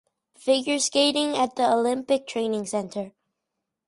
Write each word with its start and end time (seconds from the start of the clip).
Figure 0.35 0.79
Skating 0.79 1.37
at 1.37 1.57
the 1.57 1.71
Olympic 1.71 2.25
Training 2.25 2.65
Center. 2.65 3.11